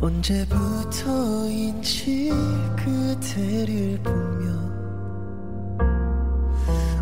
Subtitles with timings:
[0.00, 1.90] 언제부터인지
[2.76, 4.46] 그대를 보며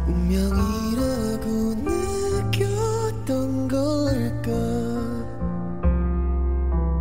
[0.06, 1.44] 운명이라고
[2.54, 4.50] 느꼈던 걸까?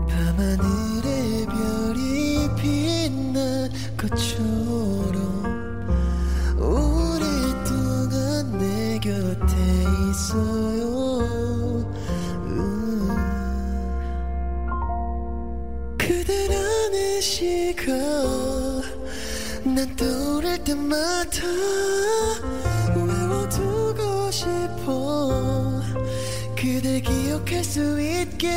[0.09, 4.54] 밤하늘의 별이 빛난 것처럼
[16.15, 17.91] 그대라는 시가
[19.65, 21.41] 난 떠오를 때마다
[22.95, 25.81] 외워두고 싶어
[26.55, 28.49] 그댈 기억할 수 있게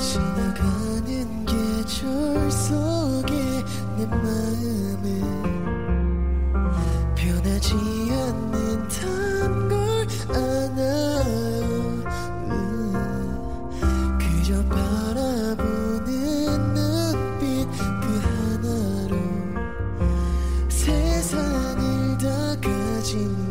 [0.00, 3.34] 지나가는 계절 속에
[3.98, 5.20] 내 마음은
[7.14, 7.74] 변하지
[8.10, 11.68] 않는단 걸 아나요.
[12.48, 13.78] 음,
[14.18, 16.08] 그저 바라보는
[16.74, 17.68] 눈빛
[18.00, 19.12] 그 하나로
[20.70, 22.26] 세상을 다
[22.58, 23.49] 가진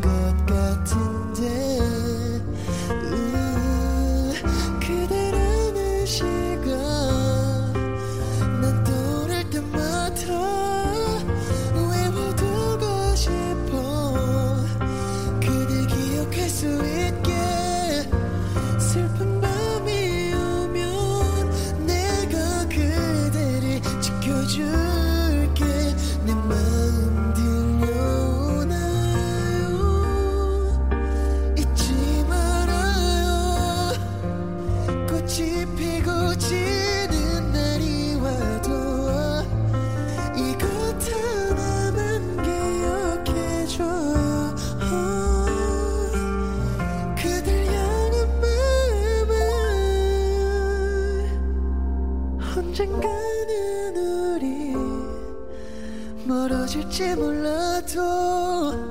[35.76, 39.42] 피고 지는 날이 와도
[40.36, 40.68] 이곳
[41.12, 42.36] 하나만
[43.24, 44.54] 기억해줘요
[47.16, 49.32] 그댈 향한 마음을
[52.56, 54.74] 언젠가는 우리
[56.26, 58.89] 멀어질지 몰라도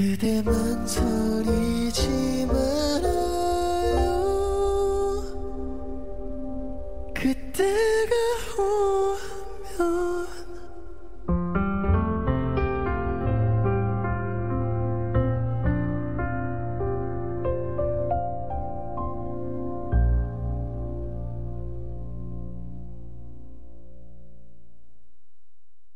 [0.00, 3.04] 그대만 소리지 말아요.
[7.12, 8.14] 그때가
[8.58, 8.99] 오면